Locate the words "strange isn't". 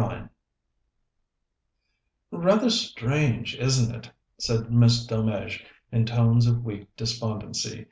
2.70-3.94